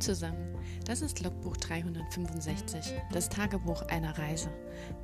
[0.00, 4.50] Zusammen, das ist Logbuch 365, das Tagebuch einer Reise.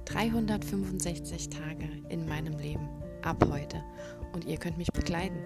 [0.05, 2.89] 365 Tage in meinem Leben,
[3.23, 3.83] ab heute.
[4.33, 5.39] Und ihr könnt mich begleiten.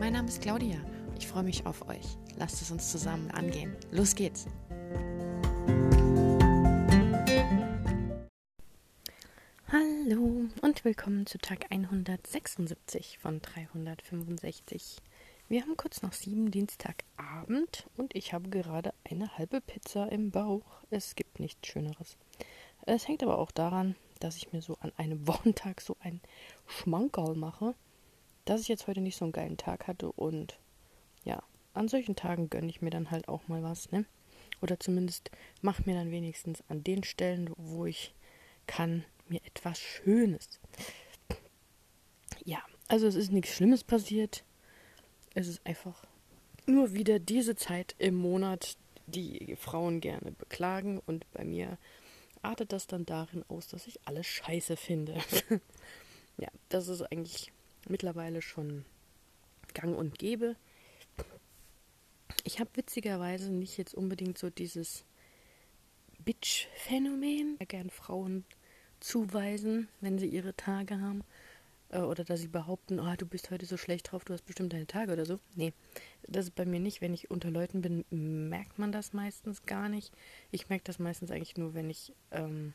[0.00, 0.78] Mein Name ist Claudia,
[1.18, 2.16] ich freue mich auf euch.
[2.36, 3.76] Lasst es uns zusammen angehen.
[3.90, 4.46] Los geht's!
[9.70, 14.96] Hallo und willkommen zu Tag 176 von 365.
[15.50, 20.82] Wir haben kurz nach sieben Dienstagabend und ich habe gerade eine halbe Pizza im Bauch.
[20.90, 22.18] Es gibt nichts Schöneres.
[22.84, 26.20] Es hängt aber auch daran, dass ich mir so an einem Wochentag so ein
[26.66, 27.74] Schmankerl mache,
[28.44, 30.58] dass ich jetzt heute nicht so einen geilen Tag hatte und
[31.24, 31.42] ja,
[31.72, 34.04] an solchen Tagen gönne ich mir dann halt auch mal was, ne?
[34.60, 35.30] Oder zumindest
[35.62, 38.12] mache mir dann wenigstens an den Stellen, wo ich
[38.66, 40.60] kann, mir etwas Schönes.
[42.44, 42.58] Ja,
[42.88, 44.44] also es ist nichts Schlimmes passiert
[45.38, 46.04] es ist einfach
[46.66, 51.78] nur wieder diese Zeit im Monat, die Frauen gerne beklagen und bei mir
[52.42, 55.16] artet das dann darin aus, dass ich alles scheiße finde.
[56.38, 57.52] ja, das ist eigentlich
[57.88, 58.84] mittlerweile schon
[59.74, 60.56] gang und gäbe.
[62.42, 65.04] Ich habe witzigerweise nicht jetzt unbedingt so dieses
[66.24, 68.44] Bitch-Phänomen, gern Frauen
[68.98, 71.22] zuweisen, wenn sie ihre Tage haben,
[71.90, 74.86] oder dass sie behaupten, oh, du bist heute so schlecht drauf, du hast bestimmt deine
[74.86, 75.40] Tage oder so.
[75.54, 75.72] Nee,
[76.26, 77.00] das ist bei mir nicht.
[77.00, 80.12] Wenn ich unter Leuten bin, merkt man das meistens gar nicht.
[80.50, 82.74] Ich merke das meistens eigentlich nur, wenn ich ähm,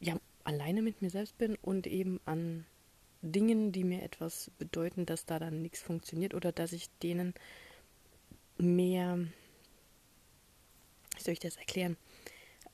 [0.00, 2.64] ja, alleine mit mir selbst bin und eben an
[3.20, 7.34] Dingen, die mir etwas bedeuten, dass da dann nichts funktioniert oder dass ich denen
[8.58, 9.18] mehr,
[11.16, 11.96] wie soll ich das erklären,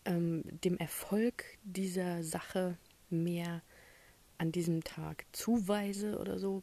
[0.05, 2.77] ähm, dem Erfolg dieser Sache
[3.09, 3.62] mehr
[4.45, 6.62] an diesem Tag zuweise oder so,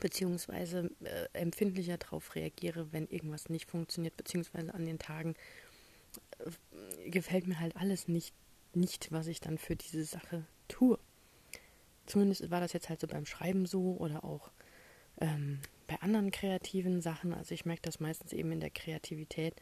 [0.00, 5.34] beziehungsweise äh, empfindlicher darauf reagiere, wenn irgendwas nicht funktioniert, beziehungsweise an den Tagen
[6.38, 8.36] äh, gefällt mir halt alles nicht,
[8.72, 10.96] nicht, was ich dann für diese Sache tue.
[12.06, 14.52] Zumindest war das jetzt halt so beim Schreiben so oder auch
[15.20, 17.34] ähm, bei anderen kreativen Sachen.
[17.34, 19.56] Also ich merke das meistens eben in der Kreativität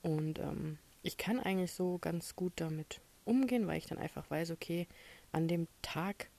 [0.00, 4.50] und ähm, ich kann eigentlich so ganz gut damit umgehen, weil ich dann einfach weiß,
[4.52, 4.88] okay,
[5.32, 6.30] an dem Tag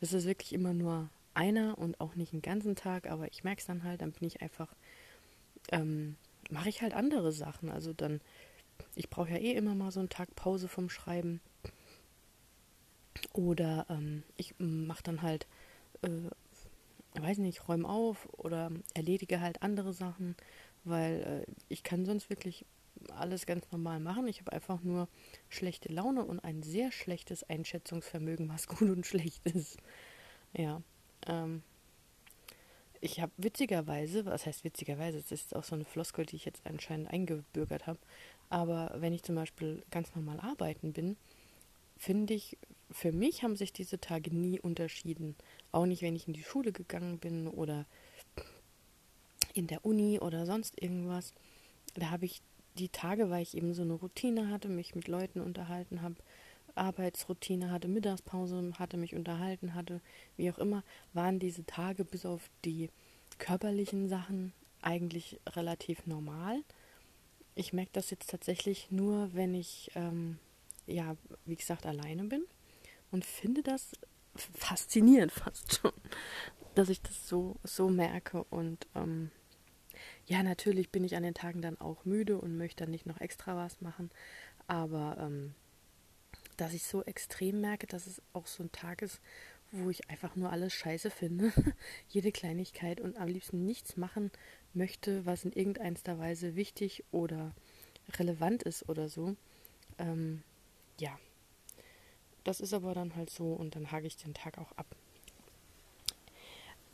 [0.00, 3.60] ist es wirklich immer nur einer und auch nicht einen ganzen Tag, aber ich merke
[3.60, 4.74] es dann halt, dann bin ich einfach,
[5.70, 6.16] ähm,
[6.50, 7.70] mache ich halt andere Sachen.
[7.70, 8.20] Also dann,
[8.94, 11.40] ich brauche ja eh immer mal so einen Tag Pause vom Schreiben.
[13.32, 15.46] Oder ähm, ich mache dann halt,
[16.02, 20.36] äh, weiß nicht, räume auf oder erledige halt andere Sachen,
[20.84, 22.64] weil äh, ich kann sonst wirklich
[23.10, 24.28] alles ganz normal machen.
[24.28, 25.08] Ich habe einfach nur
[25.48, 29.78] schlechte Laune und ein sehr schlechtes Einschätzungsvermögen, was gut und schlecht ist.
[30.52, 30.82] Ja.
[31.26, 31.62] Ähm,
[33.00, 36.66] ich habe witzigerweise, was heißt witzigerweise, das ist auch so eine Floskel, die ich jetzt
[36.66, 37.98] anscheinend eingebürgert habe,
[38.48, 41.16] aber wenn ich zum Beispiel ganz normal arbeiten bin,
[41.96, 42.56] finde ich,
[42.90, 45.34] für mich haben sich diese Tage nie unterschieden.
[45.72, 47.86] Auch nicht, wenn ich in die Schule gegangen bin oder
[49.54, 51.34] in der Uni oder sonst irgendwas.
[51.94, 52.42] Da habe ich
[52.76, 56.16] die Tage, weil ich eben so eine Routine hatte, mich mit Leuten unterhalten habe,
[56.74, 60.00] Arbeitsroutine hatte, Mittagspause hatte, mich unterhalten hatte,
[60.36, 62.90] wie auch immer, waren diese Tage bis auf die
[63.38, 66.62] körperlichen Sachen eigentlich relativ normal.
[67.54, 70.38] Ich merke das jetzt tatsächlich nur, wenn ich, ähm,
[70.86, 71.16] ja,
[71.46, 72.44] wie gesagt, alleine bin
[73.10, 73.92] und finde das
[74.34, 75.92] faszinierend fast schon,
[76.74, 79.30] dass ich das so, so merke und ähm,
[80.26, 83.20] ja, natürlich bin ich an den Tagen dann auch müde und möchte dann nicht noch
[83.20, 84.10] extra was machen.
[84.66, 85.54] Aber ähm,
[86.56, 89.20] dass ich so extrem merke, dass es auch so ein Tag ist,
[89.72, 91.52] wo ich einfach nur alles scheiße finde,
[92.08, 94.30] jede Kleinigkeit und am liebsten nichts machen
[94.74, 97.52] möchte, was in irgendeiner Weise wichtig oder
[98.18, 99.36] relevant ist oder so.
[99.98, 100.42] Ähm,
[100.98, 101.18] ja,
[102.44, 104.86] das ist aber dann halt so und dann hake ich den Tag auch ab.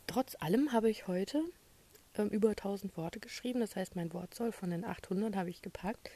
[0.07, 1.43] Trotz allem habe ich heute
[2.17, 3.59] ähm, über 1000 Worte geschrieben.
[3.59, 6.09] Das heißt, mein Wortzoll von den 800 habe ich gepackt.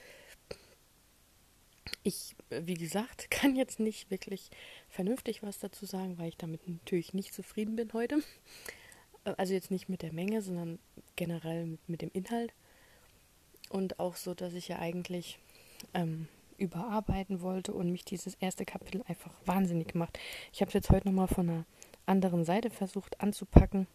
[2.03, 4.49] Ich, äh, wie gesagt, kann jetzt nicht wirklich
[4.89, 8.19] vernünftig was dazu sagen, weil ich damit natürlich nicht zufrieden bin heute.
[9.25, 10.79] Äh, also jetzt nicht mit der Menge, sondern
[11.15, 12.53] generell mit, mit dem Inhalt.
[13.69, 15.39] Und auch so, dass ich ja eigentlich
[15.93, 16.27] ähm,
[16.57, 20.17] überarbeiten wollte und mich dieses erste Kapitel einfach wahnsinnig gemacht.
[20.53, 21.65] Ich habe es jetzt heute nochmal von einer
[22.05, 23.87] anderen Seite versucht anzupacken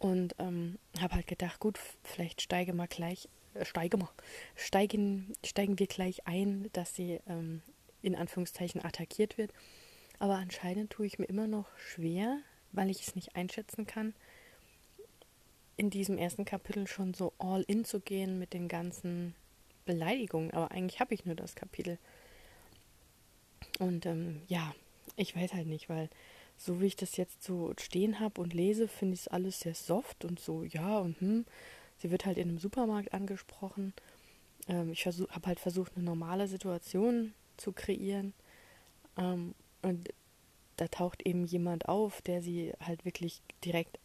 [0.00, 4.08] und ähm, habe halt gedacht, gut, vielleicht steige mal gleich, äh, steige mal,
[4.56, 7.62] steigen, steigen wir gleich ein, dass sie ähm,
[8.02, 9.52] in Anführungszeichen attackiert wird.
[10.18, 12.38] Aber anscheinend tue ich mir immer noch schwer,
[12.72, 14.14] weil ich es nicht einschätzen kann,
[15.76, 19.34] in diesem ersten Kapitel schon so all in zu gehen mit den ganzen
[19.84, 21.98] Beleidigungen, aber eigentlich habe ich nur das Kapitel.
[23.78, 24.74] Und ähm, ja,
[25.16, 26.08] ich weiß halt nicht, weil
[26.60, 29.74] so wie ich das jetzt so stehen habe und lese, finde ich es alles sehr
[29.74, 31.46] soft und so, ja und hm.
[31.96, 33.92] Sie wird halt in einem Supermarkt angesprochen.
[34.68, 38.32] Ähm, ich habe halt versucht, eine normale Situation zu kreieren.
[39.18, 40.08] Ähm, und
[40.76, 43.98] da taucht eben jemand auf, der sie halt wirklich direkt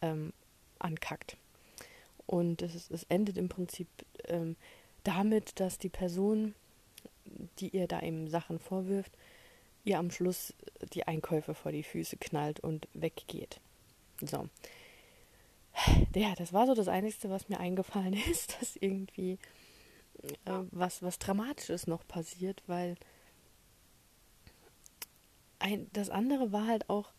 [0.00, 0.32] ähm,
[0.78, 1.36] ankackt.
[2.26, 3.88] Und es, es, endet im Prinzip
[4.28, 4.54] ähm,
[5.02, 6.54] damit, dass die Person,
[7.58, 9.12] die ihr da eben Sachen vorwirft,
[9.84, 10.54] ihr am Schluss
[10.92, 13.60] die Einkäufe vor die Füße knallt und weggeht.
[14.20, 14.48] So.
[16.14, 19.38] Ja, das war so das Einzige, was mir eingefallen ist, dass irgendwie
[20.44, 22.96] äh, was, was Dramatisches noch passiert, weil
[25.58, 27.12] ein, das andere war halt auch,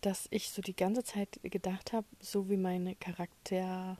[0.00, 3.98] dass ich so die ganze Zeit gedacht habe, so wie meine Charakter,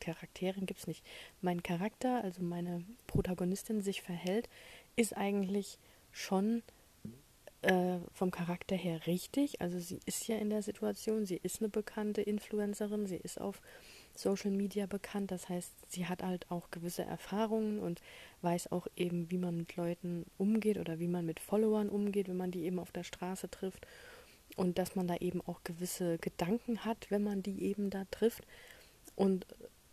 [0.00, 1.04] Charakterin gibt es nicht,
[1.40, 4.48] mein Charakter, also meine Protagonistin sich verhält,
[4.96, 5.78] ist eigentlich
[6.10, 6.62] schon
[7.62, 9.60] äh, vom Charakter her richtig.
[9.60, 13.60] Also sie ist ja in der Situation, sie ist eine bekannte Influencerin, sie ist auf
[14.14, 15.30] Social Media bekannt.
[15.30, 18.00] Das heißt, sie hat halt auch gewisse Erfahrungen und
[18.42, 22.36] weiß auch eben, wie man mit Leuten umgeht oder wie man mit Followern umgeht, wenn
[22.36, 23.86] man die eben auf der Straße trifft.
[24.56, 28.46] Und dass man da eben auch gewisse Gedanken hat, wenn man die eben da trifft.
[29.16, 29.46] Und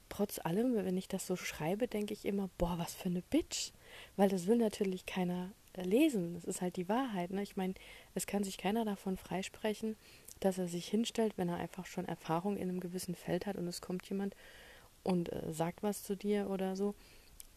[0.10, 3.72] trotz allem, wenn ich das so schreibe, denke ich immer, boah, was für eine Bitch.
[4.16, 5.52] Weil das will natürlich keiner
[5.84, 6.34] lesen.
[6.34, 7.32] Das ist halt die Wahrheit.
[7.32, 7.44] Ne?
[7.44, 7.74] Ich meine,
[8.14, 9.96] es kann sich keiner davon freisprechen,
[10.40, 13.68] dass er sich hinstellt, wenn er einfach schon Erfahrung in einem gewissen Feld hat und
[13.68, 14.36] es kommt jemand
[15.04, 16.96] und äh, sagt was zu dir oder so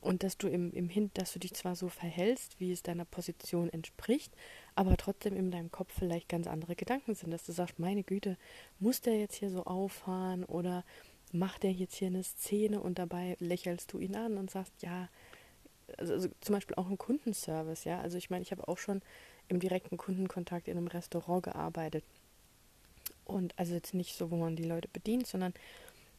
[0.00, 3.04] und dass du im, im Hin, dass du dich zwar so verhältst, wie es deiner
[3.04, 4.32] Position entspricht,
[4.74, 8.36] aber trotzdem in deinem Kopf vielleicht ganz andere Gedanken sind, dass du sagst, meine Güte,
[8.78, 10.84] muss der jetzt hier so auffahren oder
[11.32, 15.08] macht der jetzt hier eine Szene und dabei lächelst du ihn an und sagst, ja,
[15.98, 19.02] also, also zum Beispiel auch im Kundenservice, ja, also ich meine, ich habe auch schon
[19.48, 22.04] im direkten Kundenkontakt in einem Restaurant gearbeitet
[23.24, 25.54] und also jetzt nicht so, wo man die Leute bedient, sondern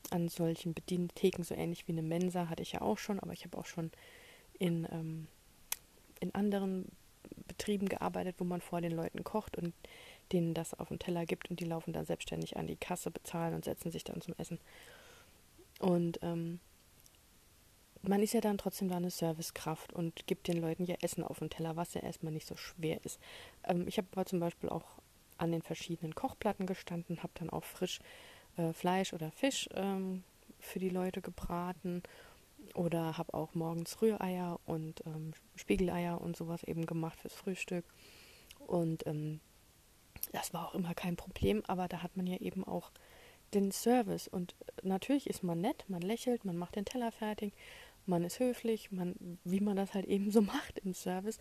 [0.10, 3.46] an solchen Bedientheken, so ähnlich wie eine Mensa, hatte ich ja auch schon, aber ich
[3.46, 3.92] habe auch schon
[4.60, 5.28] in, ähm,
[6.20, 6.86] in anderen
[7.48, 9.74] Betrieben gearbeitet, wo man vor den Leuten kocht und
[10.32, 13.54] denen das auf den Teller gibt und die laufen dann selbstständig an die Kasse, bezahlen
[13.54, 14.60] und setzen sich dann zum Essen.
[15.80, 16.60] Und ähm,
[18.04, 21.40] man ist ja dann trotzdem da eine Servicekraft und gibt den Leuten ja Essen auf
[21.40, 23.20] den Teller, was ja erstmal nicht so schwer ist.
[23.64, 25.00] Ähm, ich habe aber zum Beispiel auch
[25.38, 28.00] an den verschiedenen Kochplatten gestanden, habe dann auch frisch
[28.58, 30.24] äh, Fleisch oder Fisch ähm,
[30.60, 32.04] für die Leute gebraten
[32.76, 37.86] oder habe auch morgens Rühreier und ähm, Spiegeleier und sowas eben gemacht fürs Frühstück.
[38.68, 39.40] Und ähm,
[40.32, 42.92] das war auch immer kein Problem, aber da hat man ja eben auch
[43.54, 44.28] den Service.
[44.28, 47.54] Und natürlich ist man nett, man lächelt, man macht den Teller fertig,
[48.06, 51.40] man ist höflich, man, wie man das halt eben so macht im Service.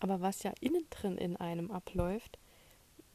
[0.00, 2.38] Aber was ja innen drin in einem abläuft,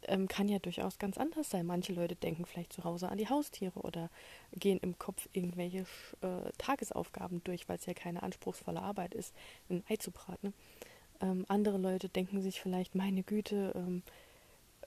[0.03, 1.65] ähm, kann ja durchaus ganz anders sein.
[1.65, 4.09] Manche Leute denken vielleicht zu Hause an die Haustiere oder
[4.53, 5.85] gehen im Kopf irgendwelche
[6.21, 9.35] äh, Tagesaufgaben durch, weil es ja keine anspruchsvolle Arbeit ist,
[9.69, 10.53] ein Ei zu braten.
[11.21, 14.01] Ähm, andere Leute denken sich vielleicht, meine Güte, ähm,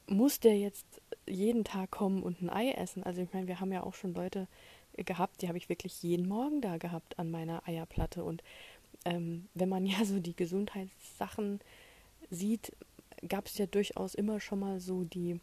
[0.07, 0.87] muss der jetzt
[1.27, 3.05] jeden Tag kommen und ein Ei essen?
[3.05, 4.49] Also ich meine, wir haben ja auch schon Leute
[4.97, 8.25] gehabt, die habe ich wirklich jeden Morgen da gehabt an meiner Eierplatte.
[8.25, 8.43] Und
[9.05, 11.61] ähm, wenn man ja so die Gesundheitssachen
[12.31, 12.73] sieht,
[13.29, 15.41] gab es ja durchaus immer schon mal so die,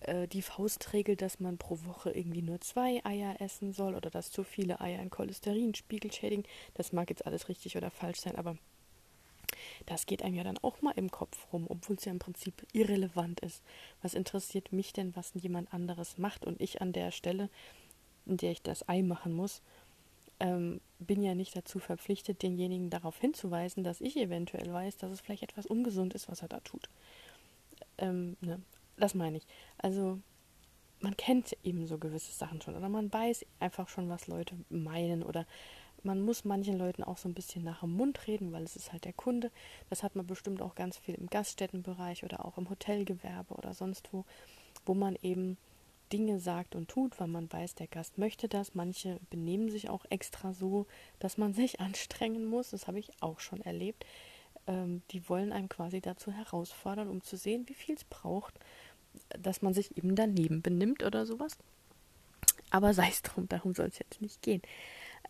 [0.00, 4.30] äh, die Faustregel, dass man pro Woche irgendwie nur zwei Eier essen soll oder dass
[4.30, 6.44] zu viele Eier einen Cholesterinspiegel schädigen.
[6.74, 8.56] Das mag jetzt alles richtig oder falsch sein, aber
[9.86, 12.66] das geht einem ja dann auch mal im Kopf rum, obwohl es ja im Prinzip
[12.72, 13.62] irrelevant ist.
[14.02, 17.50] Was interessiert mich denn, was jemand anderes macht und ich an der Stelle,
[18.26, 19.62] in der ich das Ei machen muss,
[20.40, 25.20] ähm, bin ja nicht dazu verpflichtet, denjenigen darauf hinzuweisen, dass ich eventuell weiß, dass es
[25.20, 26.88] vielleicht etwas ungesund ist, was er da tut.
[27.98, 28.60] Ähm, ne?
[28.96, 29.46] Das meine ich.
[29.78, 30.18] Also
[31.00, 35.22] man kennt eben so gewisse Sachen schon oder man weiß einfach schon, was Leute meinen
[35.22, 35.46] oder
[36.02, 38.92] man muss manchen Leuten auch so ein bisschen nach dem Mund reden, weil es ist
[38.92, 39.50] halt der Kunde.
[39.88, 44.12] Das hat man bestimmt auch ganz viel im Gaststättenbereich oder auch im Hotelgewerbe oder sonst
[44.12, 44.24] wo,
[44.84, 45.56] wo man eben
[46.12, 48.74] Dinge sagt und tut, weil man weiß, der Gast möchte das.
[48.74, 50.86] Manche benehmen sich auch extra so,
[51.18, 52.70] dass man sich anstrengen muss.
[52.70, 54.04] Das habe ich auch schon erlebt.
[54.66, 58.58] Ähm, die wollen einem quasi dazu herausfordern, um zu sehen, wie viel es braucht,
[59.38, 61.56] dass man sich eben daneben benimmt oder sowas.
[62.70, 64.62] Aber sei es drum, darum soll es jetzt nicht gehen.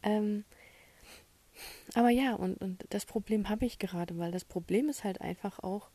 [0.02, 0.44] Ähm,
[1.94, 5.58] aber ja, und, und das Problem habe ich gerade, weil das Problem ist halt einfach
[5.60, 5.88] auch,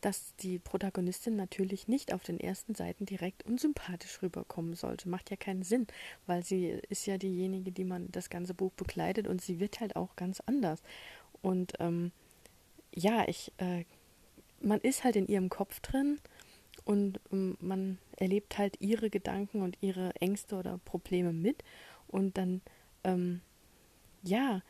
[0.00, 5.08] dass die Protagonistin natürlich nicht auf den ersten Seiten direkt unsympathisch rüberkommen sollte.
[5.08, 5.86] Macht ja keinen Sinn,
[6.26, 9.96] weil sie ist ja diejenige, die man das ganze Buch begleitet und sie wird halt
[9.96, 10.82] auch ganz anders.
[11.42, 12.12] Und ähm,
[12.94, 13.84] ja, ich, äh,
[14.60, 16.18] man ist halt in ihrem Kopf drin
[16.84, 21.62] und ähm, man erlebt halt ihre Gedanken und ihre Ängste oder Probleme mit
[22.08, 22.60] und dann,
[23.04, 23.40] ähm,
[24.22, 24.62] ja,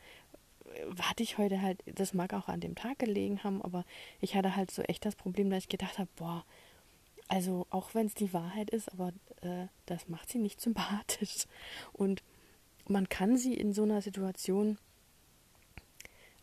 [1.01, 3.85] hatte ich heute halt, das mag auch an dem Tag gelegen haben, aber
[4.21, 6.45] ich hatte halt so echt das Problem, dass ich gedacht habe, boah,
[7.27, 11.45] also auch wenn es die Wahrheit ist, aber äh, das macht sie nicht sympathisch.
[11.93, 12.23] Und
[12.87, 14.77] man kann sie in so einer Situation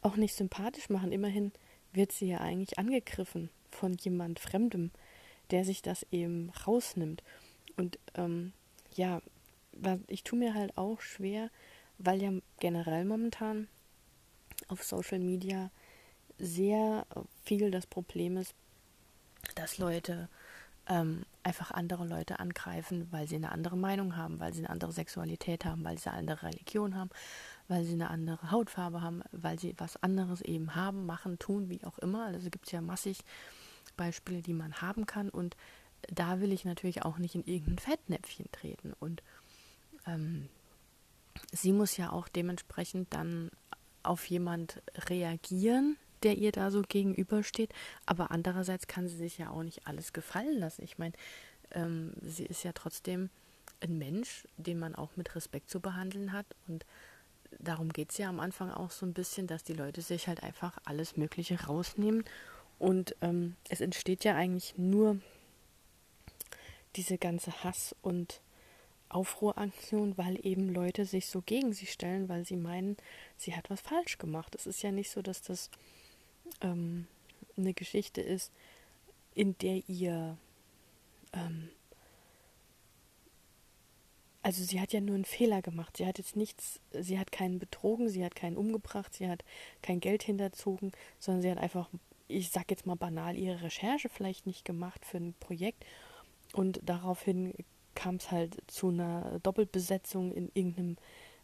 [0.00, 1.12] auch nicht sympathisch machen.
[1.12, 1.52] Immerhin
[1.92, 4.92] wird sie ja eigentlich angegriffen von jemand Fremdem,
[5.50, 7.22] der sich das eben rausnimmt.
[7.76, 8.52] Und ähm,
[8.94, 9.20] ja,
[10.06, 11.50] ich tue mir halt auch schwer,
[11.98, 12.30] weil ja
[12.60, 13.68] generell momentan
[14.68, 15.70] auf Social Media
[16.38, 17.06] sehr
[17.44, 18.54] viel das Problem ist,
[19.54, 20.28] dass Leute
[20.88, 24.92] ähm, einfach andere Leute angreifen, weil sie eine andere Meinung haben, weil sie eine andere
[24.92, 27.10] Sexualität haben, weil sie eine andere Religion haben,
[27.68, 31.84] weil sie eine andere Hautfarbe haben, weil sie was anderes eben haben, machen, tun, wie
[31.84, 32.26] auch immer.
[32.26, 33.18] Also gibt es ja massig
[33.96, 35.56] Beispiele, die man haben kann und
[36.08, 39.22] da will ich natürlich auch nicht in irgendein Fettnäpfchen treten und
[40.06, 40.48] ähm,
[41.52, 43.50] sie muss ja auch dementsprechend dann
[44.06, 47.72] auf jemand reagieren, der ihr da so gegenübersteht.
[48.06, 50.82] Aber andererseits kann sie sich ja auch nicht alles gefallen lassen.
[50.82, 51.14] Ich meine,
[51.72, 53.30] ähm, sie ist ja trotzdem
[53.80, 56.46] ein Mensch, den man auch mit Respekt zu behandeln hat.
[56.66, 56.86] Und
[57.58, 60.42] darum geht es ja am Anfang auch so ein bisschen, dass die Leute sich halt
[60.42, 62.24] einfach alles Mögliche rausnehmen.
[62.78, 65.18] Und ähm, es entsteht ja eigentlich nur
[66.96, 68.40] diese ganze Hass und
[69.08, 72.96] Aufruhraktion, weil eben Leute sich so gegen sie stellen, weil sie meinen,
[73.36, 74.54] sie hat was falsch gemacht.
[74.54, 75.70] Es ist ja nicht so, dass das
[76.60, 77.06] ähm,
[77.56, 78.52] eine Geschichte ist,
[79.34, 80.36] in der ihr
[81.32, 81.70] ähm,
[84.46, 85.96] also sie hat ja nur einen Fehler gemacht.
[85.96, 89.44] Sie hat jetzt nichts, sie hat keinen betrogen, sie hat keinen umgebracht, sie hat
[89.82, 91.90] kein Geld hinterzogen, sondern sie hat einfach,
[92.28, 95.84] ich sag jetzt mal banal, ihre Recherche vielleicht nicht gemacht für ein Projekt
[96.52, 97.54] und daraufhin
[97.96, 100.96] kam es halt zu einer Doppelbesetzung in irgendeinem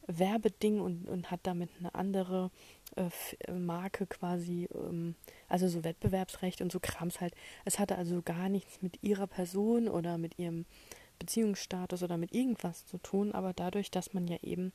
[0.07, 2.51] Werbeding und, und hat damit eine andere
[2.97, 3.09] äh,
[3.47, 5.15] äh, Marke quasi, ähm,
[5.49, 7.35] also so Wettbewerbsrecht und so Krams halt.
[7.65, 10.67] Es hatte also gar nichts mit ihrer Person oder mit ihrem
[11.19, 14.73] Beziehungsstatus oder mit irgendwas zu tun, aber dadurch, dass man ja eben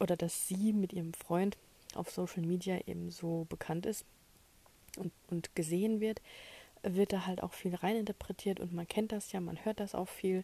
[0.00, 1.58] oder dass sie mit ihrem Freund
[1.94, 4.06] auf Social Media eben so bekannt ist
[4.96, 6.22] und, und gesehen wird,
[6.82, 10.08] wird da halt auch viel reininterpretiert und man kennt das ja, man hört das auch
[10.08, 10.42] viel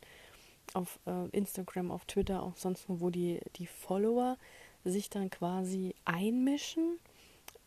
[0.75, 4.37] auf äh, Instagram, auf Twitter, auch sonst wo, wo die, die Follower
[4.85, 6.99] sich dann quasi einmischen,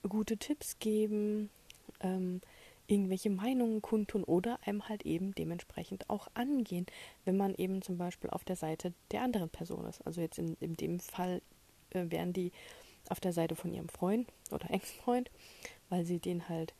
[0.07, 1.49] gute Tipps geben,
[2.01, 2.41] ähm,
[2.87, 6.85] irgendwelche Meinungen kundtun oder einem halt eben dementsprechend auch angehen,
[7.25, 10.05] wenn man eben zum Beispiel auf der Seite der anderen Person ist.
[10.05, 11.41] Also jetzt in, in dem Fall
[11.91, 12.51] äh, wären die
[13.09, 15.31] auf der Seite von ihrem Freund oder Ex-Freund,
[15.89, 16.73] weil sie den halt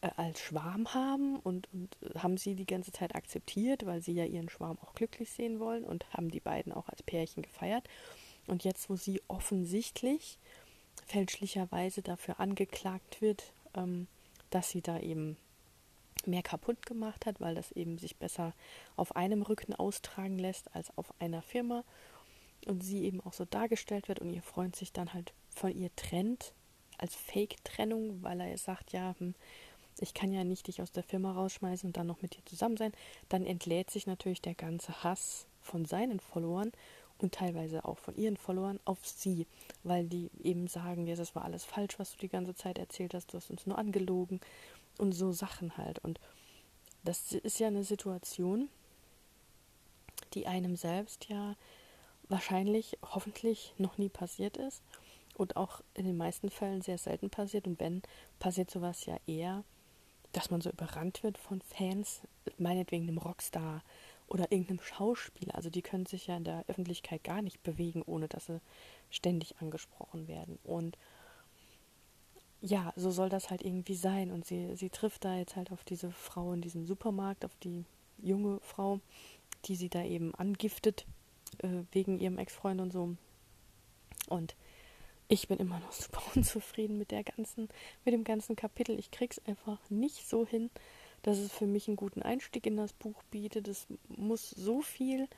[0.00, 4.24] äh, als Schwarm haben und, und haben sie die ganze Zeit akzeptiert, weil sie ja
[4.24, 7.88] ihren Schwarm auch glücklich sehen wollen und haben die beiden auch als Pärchen gefeiert.
[8.46, 10.38] Und jetzt, wo sie offensichtlich
[11.06, 14.06] fälschlicherweise dafür angeklagt wird, ähm,
[14.50, 15.36] dass sie da eben
[16.26, 18.52] mehr kaputt gemacht hat, weil das eben sich besser
[18.96, 21.84] auf einem Rücken austragen lässt als auf einer Firma
[22.66, 25.94] und sie eben auch so dargestellt wird und ihr Freund sich dann halt von ihr
[25.96, 26.52] trennt
[26.98, 29.34] als Fake-Trennung, weil er sagt, ja, hm,
[30.00, 32.76] ich kann ja nicht dich aus der Firma rausschmeißen und dann noch mit dir zusammen
[32.76, 32.92] sein,
[33.28, 36.72] dann entlädt sich natürlich der ganze Hass von seinen Followern
[37.18, 39.46] und teilweise auch von ihren Followern auf sie,
[39.82, 43.14] weil die eben sagen, ja, das war alles falsch, was du die ganze Zeit erzählt
[43.14, 44.40] hast, du hast uns nur angelogen
[44.98, 45.98] und so Sachen halt.
[46.00, 46.20] Und
[47.04, 48.68] das ist ja eine Situation,
[50.34, 51.56] die einem selbst ja
[52.28, 54.82] wahrscheinlich, hoffentlich noch nie passiert ist
[55.34, 57.66] und auch in den meisten Fällen sehr selten passiert.
[57.66, 58.02] Und wenn,
[58.38, 59.64] passiert sowas ja eher
[60.32, 62.20] dass man so überrannt wird von Fans,
[62.58, 63.82] meinetwegen einem Rockstar
[64.26, 65.54] oder irgendeinem Schauspieler.
[65.54, 68.60] Also die können sich ja in der Öffentlichkeit gar nicht bewegen, ohne dass sie
[69.10, 70.58] ständig angesprochen werden.
[70.64, 70.98] Und
[72.60, 74.30] ja, so soll das halt irgendwie sein.
[74.30, 77.84] Und sie, sie trifft da jetzt halt auf diese Frau in diesem Supermarkt, auf die
[78.18, 79.00] junge Frau,
[79.64, 81.06] die sie da eben angiftet
[81.58, 83.16] äh, wegen ihrem Ex-Freund und so.
[84.28, 84.56] Und
[85.28, 87.68] ich bin immer noch super unzufrieden mit der ganzen,
[88.04, 88.98] mit dem ganzen Kapitel.
[88.98, 90.70] Ich krieg's einfach nicht so hin,
[91.22, 93.68] dass es für mich einen guten Einstieg in das Buch bietet.
[93.68, 95.28] Es muss so viel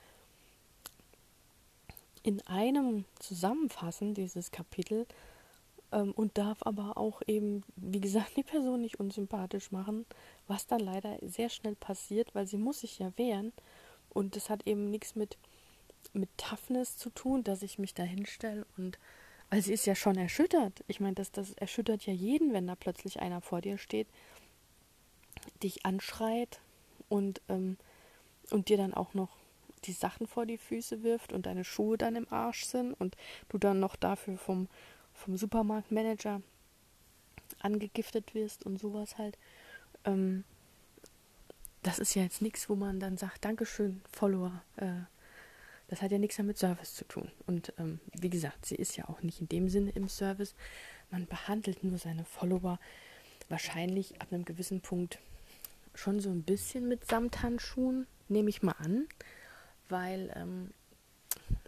[2.23, 5.07] in einem zusammenfassen, dieses Kapitel,
[5.91, 10.05] ähm, und darf aber auch eben, wie gesagt, die Person nicht unsympathisch machen,
[10.47, 13.51] was dann leider sehr schnell passiert, weil sie muss sich ja wehren
[14.09, 15.37] und das hat eben nichts mit,
[16.13, 18.97] mit Toughness zu tun, dass ich mich da hinstelle und
[19.51, 20.83] weil sie ist ja schon erschüttert.
[20.87, 24.07] Ich meine, das, das erschüttert ja jeden, wenn da plötzlich einer vor dir steht,
[25.61, 26.61] dich anschreit
[27.09, 27.77] und, ähm,
[28.49, 29.29] und dir dann auch noch
[29.83, 33.17] die Sachen vor die Füße wirft und deine Schuhe dann im Arsch sind und
[33.49, 34.69] du dann noch dafür vom,
[35.13, 36.41] vom Supermarktmanager
[37.59, 39.37] angegiftet wirst und sowas halt.
[40.05, 40.45] Ähm,
[41.83, 44.61] das ist ja jetzt nichts, wo man dann sagt, Dankeschön, Follower.
[44.77, 45.01] Äh,
[45.91, 47.29] das hat ja nichts mit Service zu tun.
[47.47, 50.55] Und ähm, wie gesagt, sie ist ja auch nicht in dem Sinne im Service.
[51.09, 52.79] Man behandelt nur seine Follower
[53.49, 55.19] wahrscheinlich ab einem gewissen Punkt
[55.93, 59.05] schon so ein bisschen mit Samthandschuhen, nehme ich mal an,
[59.89, 60.71] weil ähm,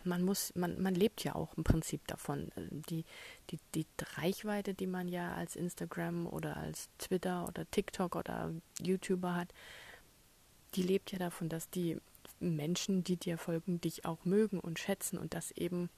[0.06, 2.50] man muss, man, man lebt ja auch im Prinzip davon.
[2.90, 3.04] Die,
[3.50, 9.36] die, die Reichweite, die man ja als Instagram oder als Twitter oder TikTok oder YouTuber
[9.36, 9.54] hat,
[10.76, 11.98] die lebt ja davon, dass die
[12.52, 15.90] Menschen, die dir folgen, dich auch mögen und schätzen und das eben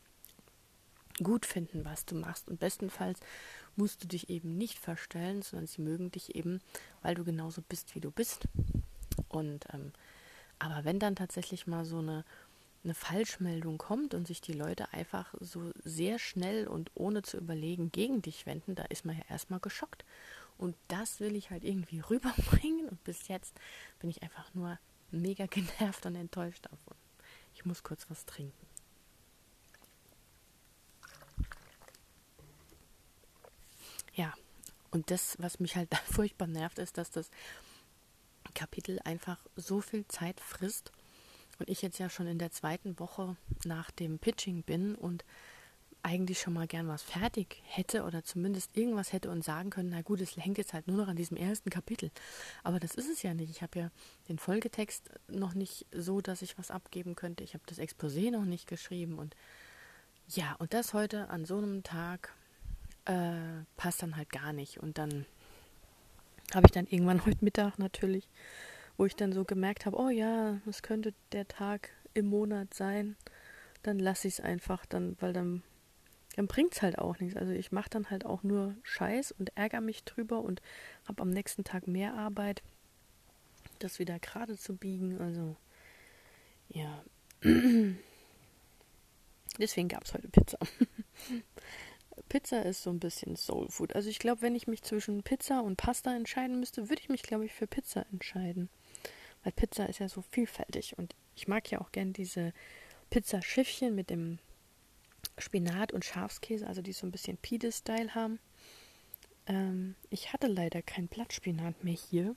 [1.23, 2.49] gut finden, was du machst.
[2.49, 3.19] Und bestenfalls
[3.75, 6.61] musst du dich eben nicht verstellen, sondern sie mögen dich eben,
[7.01, 8.47] weil du genauso bist, wie du bist.
[9.29, 9.91] Und ähm,
[10.59, 12.23] aber wenn dann tatsächlich mal so eine,
[12.83, 17.91] eine Falschmeldung kommt und sich die Leute einfach so sehr schnell und ohne zu überlegen
[17.91, 20.05] gegen dich wenden, da ist man ja erstmal geschockt.
[20.57, 22.87] Und das will ich halt irgendwie rüberbringen.
[22.89, 23.59] Und bis jetzt
[23.99, 24.79] bin ich einfach nur
[25.15, 26.95] mega genervt und enttäuscht davon.
[27.53, 28.65] Ich muss kurz was trinken.
[34.13, 34.33] Ja,
[34.91, 37.29] und das, was mich halt furchtbar nervt, ist, dass das
[38.53, 40.91] Kapitel einfach so viel Zeit frisst
[41.59, 45.23] und ich jetzt ja schon in der zweiten Woche nach dem Pitching bin und
[46.05, 50.03] eigentlich schon mal gern was fertig hätte oder zumindest irgendwas hätte und sagen können, na
[50.03, 52.11] gut, es hängt jetzt halt nur noch an diesem ersten Kapitel.
[52.63, 53.49] Aber das ist es ja nicht.
[53.49, 53.89] Ich habe ja
[54.29, 57.43] den Folgetext noch nicht so, dass ich was abgeben könnte.
[57.43, 59.35] Ich habe das Exposé noch nicht geschrieben und
[60.27, 62.33] ja, und das heute an so einem Tag
[63.05, 64.79] äh, passt dann halt gar nicht.
[64.79, 65.25] Und dann
[66.53, 68.27] habe ich dann irgendwann heute Mittag natürlich,
[68.97, 73.15] wo ich dann so gemerkt habe, oh ja, es könnte der Tag im Monat sein,
[73.81, 75.63] dann lasse ich es einfach, dann, weil dann
[76.35, 77.37] dann bringt es halt auch nichts.
[77.37, 80.61] Also ich mache dann halt auch nur Scheiß und ärgere mich drüber und
[81.07, 82.61] habe am nächsten Tag mehr Arbeit,
[83.79, 85.19] das wieder gerade zu biegen.
[85.19, 85.55] Also
[86.69, 87.03] ja.
[89.59, 90.57] Deswegen gab es heute Pizza.
[92.29, 93.95] Pizza ist so ein bisschen Soul Food.
[93.95, 97.23] Also ich glaube, wenn ich mich zwischen Pizza und Pasta entscheiden müsste, würde ich mich,
[97.23, 98.69] glaube ich, für Pizza entscheiden.
[99.43, 102.51] Weil Pizza ist ja so vielfältig und ich mag ja auch gern diese
[103.09, 104.39] Pizzaschiffchen mit dem
[105.37, 108.39] Spinat und Schafskäse, also die so ein bisschen Pide-Style haben.
[109.47, 112.35] Ähm, ich hatte leider kein Blattspinat mehr hier.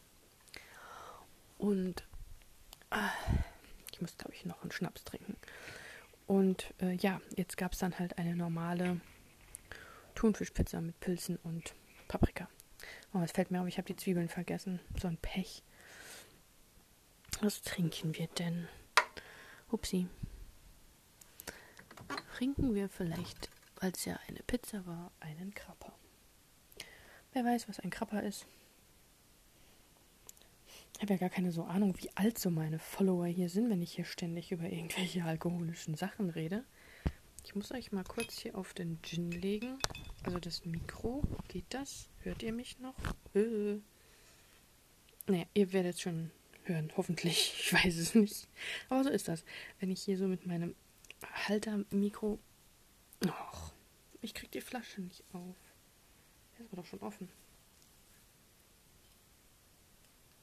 [1.59, 2.07] Und
[2.91, 3.11] ah,
[3.93, 5.37] ich muss, glaube ich, noch einen Schnaps trinken.
[6.27, 9.01] Und äh, ja, jetzt gab es dann halt eine normale
[10.15, 11.75] Thunfischpizza mit Pilzen und
[12.07, 12.49] Paprika.
[13.15, 14.81] Oh, es fällt mir auf, ich habe die Zwiebeln vergessen.
[15.01, 15.63] So ein Pech.
[17.41, 18.69] Was trinken wir denn?
[19.71, 20.09] Upsi
[22.39, 25.93] trinken wir vielleicht, es ja eine Pizza war, einen Krapper.
[27.33, 28.47] Wer weiß, was ein Krapper ist.
[30.95, 33.83] Ich habe ja gar keine so Ahnung, wie alt so meine Follower hier sind, wenn
[33.83, 36.63] ich hier ständig über irgendwelche alkoholischen Sachen rede.
[37.45, 39.77] Ich muss euch mal kurz hier auf den Gin legen.
[40.23, 41.25] Also das Mikro.
[41.49, 42.09] Geht das?
[42.23, 42.95] Hört ihr mich noch?
[43.35, 43.81] Äh.
[45.27, 46.31] Naja, ihr werdet schon
[46.67, 47.53] hören, hoffentlich.
[47.59, 48.47] Ich weiß es nicht.
[48.91, 49.45] Aber so ist das.
[49.81, 50.77] Wenn ich hier so mit meinem
[51.49, 52.39] Halter-Mikro.
[53.25, 53.73] Och,
[54.21, 55.57] ich krieg die Flasche nicht auf.
[56.53, 57.29] Der ist aber doch schon offen.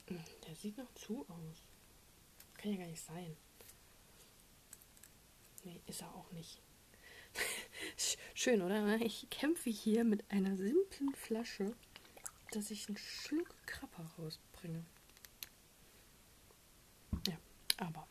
[0.08, 1.68] Hm, der sieht noch zu aus.
[2.58, 3.36] Kann ja gar nicht sein.
[5.64, 6.62] Nee, ist er auch nicht.
[8.34, 9.00] Schön, oder?
[9.02, 11.76] Ich kämpfe hier mit einer simplen Flasche,
[12.52, 14.86] dass ich einen Schluck Krapper rausbringe.
[17.28, 17.38] Ja,
[17.78, 18.08] aber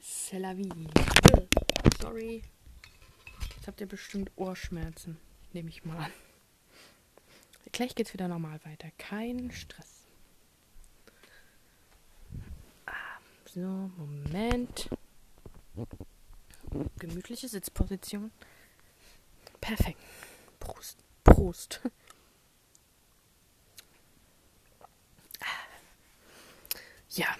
[0.00, 0.68] C'est la vie.
[2.00, 2.42] Sorry.
[3.56, 5.18] Jetzt habt ihr bestimmt Ohrschmerzen.
[5.52, 6.12] Nehme ich mal an.
[7.72, 8.88] Gleich geht's wieder normal weiter.
[8.98, 10.06] Kein Stress.
[12.86, 12.92] Ah,
[13.46, 13.60] so,
[13.96, 14.88] Moment.
[16.98, 18.30] Gemütliche Sitzposition.
[19.60, 20.00] Perfekt.
[20.60, 20.98] Prost.
[21.24, 21.80] Prost.
[27.16, 27.34] Ja.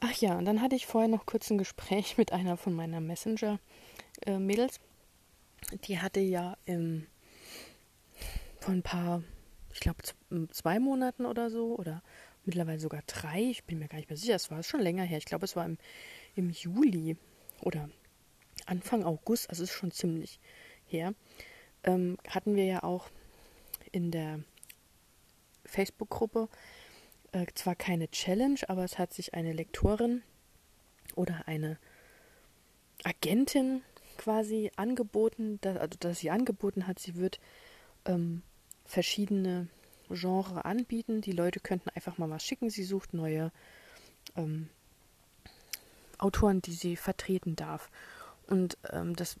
[0.00, 3.00] Ach ja, und dann hatte ich vorher noch kurz ein Gespräch mit einer von meiner
[3.00, 4.80] Messenger-Mädels.
[5.84, 7.06] die hatte ja im,
[8.60, 9.22] vor ein paar,
[9.72, 10.02] ich glaube
[10.50, 12.02] zwei Monaten oder so, oder
[12.44, 15.18] mittlerweile sogar drei, ich bin mir gar nicht mehr sicher, es war schon länger her,
[15.18, 15.78] ich glaube es war im,
[16.34, 17.16] im Juli
[17.60, 17.88] oder
[18.66, 20.40] Anfang August, also ist schon ziemlich
[20.86, 21.14] her,
[21.84, 23.08] ähm, hatten wir ja auch
[23.92, 24.40] in der
[25.64, 26.48] Facebook-Gruppe
[27.32, 30.22] äh, zwar keine Challenge, aber es hat sich eine Lektorin
[31.14, 31.78] oder eine
[33.04, 33.82] Agentin
[34.16, 37.40] quasi angeboten, dass, also dass sie angeboten hat, sie wird
[38.04, 38.42] ähm,
[38.84, 39.68] verschiedene
[40.08, 41.20] Genre anbieten.
[41.20, 42.70] Die Leute könnten einfach mal was schicken.
[42.70, 43.52] Sie sucht neue
[44.36, 44.68] ähm,
[46.18, 47.90] Autoren, die sie vertreten darf.
[48.46, 49.36] Und ähm, das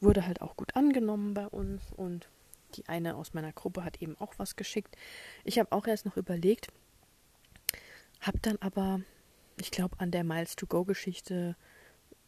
[0.00, 1.82] wurde halt auch gut angenommen bei uns.
[1.96, 2.28] Und
[2.76, 4.96] die eine aus meiner Gruppe hat eben auch was geschickt.
[5.44, 6.68] Ich habe auch erst noch überlegt,
[8.20, 9.00] habe dann aber,
[9.60, 11.56] ich glaube, an der Miles to Go Geschichte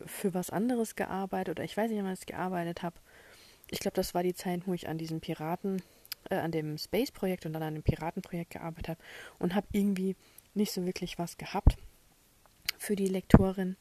[0.04, 2.96] für was anderes gearbeitet oder ich weiß nicht, wann ich gearbeitet habe.
[3.68, 5.82] Ich glaube, das war die Zeit, wo ich an diesem Piraten,
[6.30, 9.00] äh, an dem Space-Projekt und dann an dem Piratenprojekt gearbeitet habe
[9.38, 10.16] und habe irgendwie
[10.54, 11.76] nicht so wirklich was gehabt
[12.78, 13.76] für die Lektorin.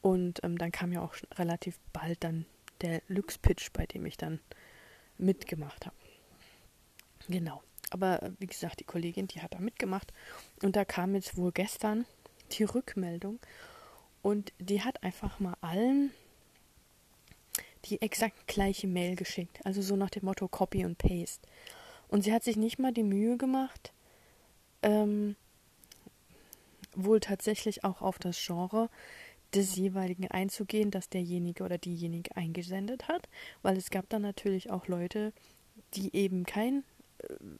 [0.00, 2.44] Und ähm, dann kam ja auch relativ bald dann
[2.80, 4.40] der Lux-Pitch, bei dem ich dann
[5.18, 5.96] mitgemacht habe.
[7.28, 7.62] Genau.
[7.92, 10.12] Aber äh, wie gesagt, die Kollegin, die hat da mitgemacht.
[10.62, 12.06] Und da kam jetzt wohl gestern
[12.52, 13.38] die Rückmeldung.
[14.22, 16.12] Und die hat einfach mal allen
[17.86, 19.58] die exakt gleiche Mail geschickt.
[19.64, 21.46] Also so nach dem Motto Copy und Paste.
[22.08, 23.92] Und sie hat sich nicht mal die Mühe gemacht,
[24.82, 25.34] ähm,
[26.94, 28.88] wohl tatsächlich auch auf das Genre
[29.54, 33.28] des jeweiligen einzugehen, das derjenige oder diejenige eingesendet hat,
[33.62, 35.32] weil es gab dann natürlich auch Leute,
[35.94, 36.84] die eben kein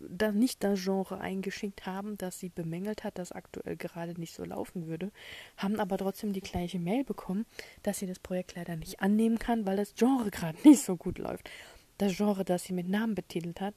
[0.00, 4.44] da nicht das Genre eingeschickt haben, das sie bemängelt hat, das aktuell gerade nicht so
[4.44, 5.10] laufen würde,
[5.56, 7.46] haben aber trotzdem die gleiche Mail bekommen,
[7.82, 11.18] dass sie das Projekt leider nicht annehmen kann, weil das Genre gerade nicht so gut
[11.18, 11.50] läuft.
[11.98, 13.74] Das Genre, das sie mit Namen betitelt hat,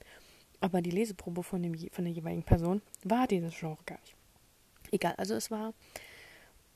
[0.60, 4.16] aber die Leseprobe von, dem, von der jeweiligen Person war dieses Genre gar nicht.
[4.92, 5.74] Egal, also es war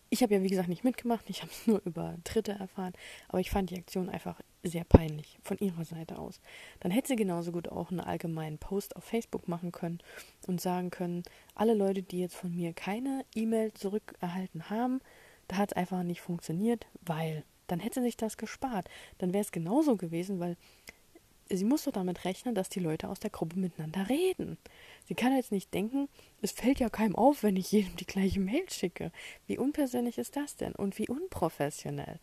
[0.09, 2.93] ich habe ja, wie gesagt, nicht mitgemacht, ich habe es nur über Dritte erfahren,
[3.27, 6.41] aber ich fand die Aktion einfach sehr peinlich von ihrer Seite aus.
[6.79, 9.99] Dann hätte sie genauso gut auch einen allgemeinen Post auf Facebook machen können
[10.47, 11.23] und sagen können,
[11.55, 14.99] alle Leute, die jetzt von mir keine E-Mail zurückerhalten haben,
[15.47, 18.89] da hat es einfach nicht funktioniert, weil dann hätte sie sich das gespart.
[19.19, 20.57] Dann wäre es genauso gewesen, weil
[21.49, 24.57] sie muss doch damit rechnen, dass die Leute aus der Gruppe miteinander reden.
[25.07, 26.07] Sie kann jetzt nicht denken,
[26.41, 29.11] es fällt ja keinem auf, wenn ich jedem die gleiche Mail schicke.
[29.47, 30.73] Wie unpersönlich ist das denn?
[30.73, 32.19] Und wie unprofessionell.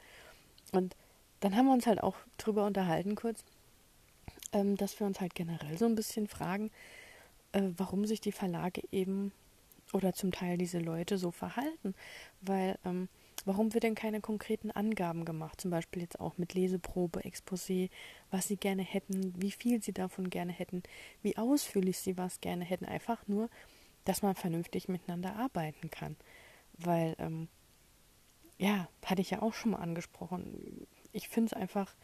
[0.73, 0.97] Und
[1.41, 3.45] dann haben wir uns halt auch drüber unterhalten kurz,
[4.53, 6.71] ähm, dass wir uns halt generell so ein bisschen fragen,
[7.53, 9.33] äh, warum sich die Verlage eben
[9.93, 11.95] oder zum Teil diese Leute so verhalten.
[12.41, 13.09] Weil ähm,
[13.45, 15.61] Warum wird denn keine konkreten Angaben gemacht?
[15.61, 17.91] Zum Beispiel jetzt auch mit Leseprobe, Exposé,
[18.31, 20.83] was sie gerne hätten, wie viel sie davon gerne hätten,
[21.23, 22.87] wie ausführlich sie was gerne hätten.
[22.87, 23.49] Einfach nur,
[24.05, 26.17] dass man vernünftig miteinander arbeiten kann.
[26.79, 27.49] Weil, ähm,
[28.59, 30.87] ja, hatte ich ja auch schon mal angesprochen.
[31.13, 31.95] Ich finde es einfach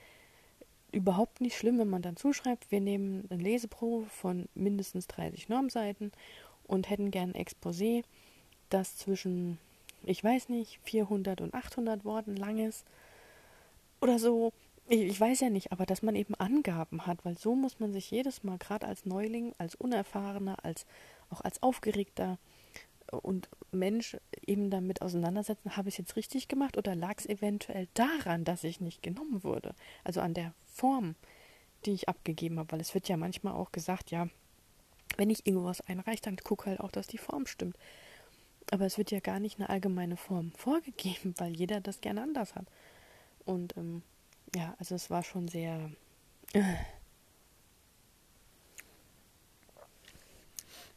[0.93, 6.13] überhaupt nicht schlimm, wenn man dann zuschreibt, wir nehmen eine Leseprobe von mindestens 30 Normseiten
[6.65, 8.05] und hätten gern ein Exposé,
[8.69, 9.59] das zwischen
[10.05, 12.85] ich weiß nicht, 400 und 800 Worten langes
[14.01, 14.53] oder so.
[14.89, 17.93] Ich, ich, weiß ja nicht, aber dass man eben Angaben hat, weil so muss man
[17.93, 20.87] sich jedes Mal, gerade als Neuling, als Unerfahrener, als
[21.31, 22.39] auch als Aufgeregter
[23.11, 27.89] und Mensch eben damit auseinandersetzen, habe ich es jetzt richtig gemacht oder lag es eventuell
[27.95, 29.75] daran, dass ich nicht genommen wurde?
[30.03, 31.15] Also an der Form,
[31.85, 34.29] die ich abgegeben habe, weil es wird ja manchmal auch gesagt, ja,
[35.17, 37.77] wenn ich irgendwas einreiche, dann gucke halt auch, dass die Form stimmt.
[38.73, 42.55] Aber es wird ja gar nicht eine allgemeine Form vorgegeben, weil jeder das gerne anders
[42.55, 42.67] hat.
[43.45, 44.03] Und ähm,
[44.57, 45.91] ja, also es war schon sehr.
[46.55, 46.63] Äh.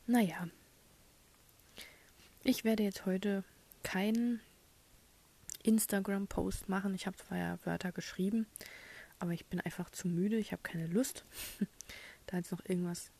[0.07, 0.47] Naja.
[2.45, 3.43] Ich werde jetzt heute
[3.83, 4.39] keinen
[5.63, 6.95] Instagram-Post machen.
[6.95, 8.45] Ich habe zwar ja Wörter geschrieben,
[9.19, 10.37] aber ich bin einfach zu müde.
[10.37, 11.25] Ich habe keine Lust,
[12.27, 13.11] da jetzt noch irgendwas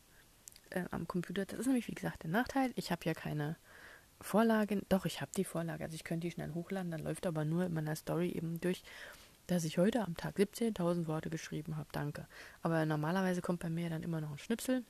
[0.70, 1.44] äh, am Computer.
[1.44, 2.72] Das ist nämlich, wie gesagt, der Nachteil.
[2.76, 3.56] Ich habe ja keine
[4.20, 7.44] Vorlage, doch, ich habe die Vorlage, also ich könnte die schnell hochladen, dann läuft aber
[7.44, 8.82] nur in meiner Story eben durch,
[9.46, 12.26] dass ich heute am Tag 17.000 Worte geschrieben habe, danke.
[12.62, 14.84] Aber normalerweise kommt bei mir dann immer noch ein Schnipsel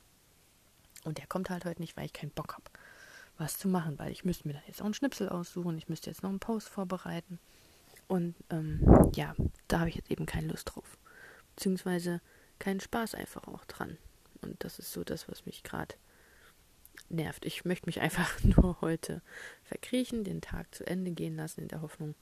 [1.04, 2.64] und der kommt halt heute nicht, weil ich keinen Bock habe,
[3.36, 6.10] was zu machen, weil ich müsste mir dann jetzt auch einen Schnipsel aussuchen, ich müsste
[6.10, 7.38] jetzt noch einen Post vorbereiten
[8.08, 8.80] und ähm,
[9.14, 9.34] ja,
[9.68, 10.96] da habe ich jetzt eben keine Lust drauf,
[11.54, 12.20] beziehungsweise
[12.58, 13.98] keinen Spaß einfach auch dran.
[14.42, 15.94] Und das ist so das, was mich gerade
[17.08, 17.44] nervt.
[17.44, 19.22] Ich möchte mich einfach nur heute
[19.64, 22.14] verkriechen, den Tag zu Ende gehen lassen, in der Hoffnung,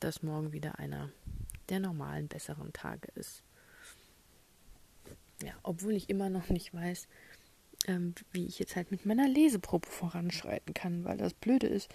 [0.00, 1.10] dass morgen wieder einer
[1.68, 3.42] der normalen, besseren Tage ist.
[5.42, 7.08] ja, obwohl ich immer noch nicht weiß,
[7.86, 11.90] ähm, wie ich jetzt halt mit meiner Leseprobe voranschreiten kann, weil das Blöde ist,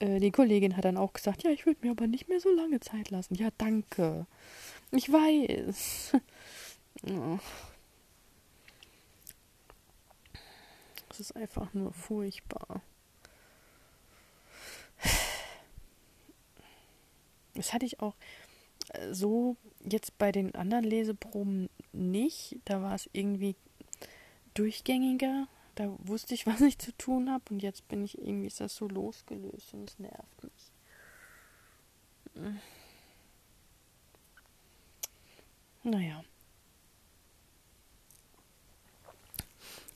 [0.00, 2.50] äh, die Kollegin hat dann auch gesagt, ja, ich würde mir aber nicht mehr so
[2.50, 3.34] lange Zeit lassen.
[3.34, 4.26] Ja, danke.
[4.90, 6.12] Ich weiß.
[7.08, 7.38] oh.
[11.12, 12.80] Es ist einfach nur furchtbar.
[17.52, 18.14] Das hatte ich auch
[18.94, 22.56] äh, so jetzt bei den anderen Leseproben nicht.
[22.64, 23.56] Da war es irgendwie
[24.54, 25.48] durchgängiger.
[25.74, 27.44] Da wusste ich, was ich zu tun habe.
[27.50, 30.72] Und jetzt bin ich irgendwie, ist das so losgelöst und es nervt mich.
[35.82, 36.24] Naja.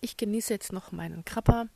[0.01, 1.69] Ich genieße jetzt noch meinen Krapper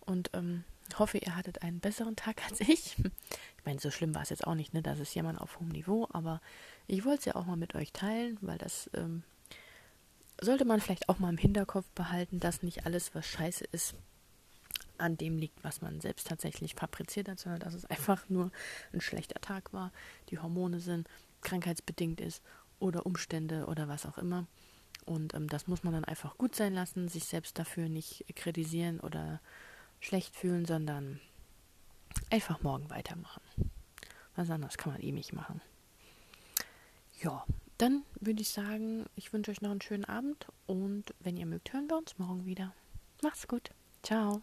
[0.00, 0.64] und ähm,
[0.98, 2.96] hoffe, ihr hattet einen besseren Tag als ich.
[2.98, 4.82] Ich meine, so schlimm war es jetzt auch nicht, ne?
[4.82, 6.40] Das ist jemand auf hohem Niveau, aber
[6.86, 9.24] ich wollte es ja auch mal mit euch teilen, weil das ähm,
[10.40, 13.94] sollte man vielleicht auch mal im Hinterkopf behalten, dass nicht alles, was scheiße ist,
[14.98, 18.50] an dem liegt, was man selbst tatsächlich fabriziert hat, sondern dass es einfach nur
[18.92, 19.92] ein schlechter Tag war,
[20.30, 21.08] die Hormone sind,
[21.42, 22.42] krankheitsbedingt ist
[22.78, 24.46] oder Umstände oder was auch immer.
[25.06, 29.00] Und ähm, das muss man dann einfach gut sein lassen, sich selbst dafür nicht kritisieren
[29.00, 29.40] oder
[30.00, 31.20] schlecht fühlen, sondern
[32.30, 33.42] einfach morgen weitermachen.
[34.34, 35.62] Was anderes kann man eh nicht machen.
[37.22, 37.46] Ja,
[37.78, 41.72] dann würde ich sagen, ich wünsche euch noch einen schönen Abend und wenn ihr mögt,
[41.72, 42.74] hören wir uns morgen wieder.
[43.22, 43.70] Macht's gut.
[44.02, 44.42] Ciao.